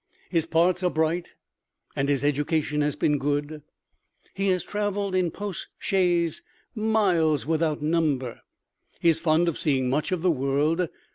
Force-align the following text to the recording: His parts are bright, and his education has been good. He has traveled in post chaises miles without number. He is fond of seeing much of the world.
His 0.31 0.47
parts 0.47 0.81
are 0.81 0.89
bright, 0.89 1.33
and 1.95 2.09
his 2.09 2.23
education 2.23 2.81
has 2.81 2.95
been 2.95 3.19
good. 3.19 3.61
He 4.33 4.47
has 4.47 4.63
traveled 4.63 5.13
in 5.13 5.29
post 5.29 5.67
chaises 5.79 6.41
miles 6.73 7.45
without 7.45 7.83
number. 7.83 8.41
He 8.99 9.09
is 9.09 9.19
fond 9.19 9.47
of 9.47 9.59
seeing 9.59 9.91
much 9.91 10.11
of 10.11 10.23
the 10.23 10.31
world. 10.31 10.89